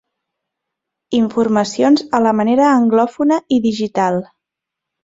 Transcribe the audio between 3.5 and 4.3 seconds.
i digital.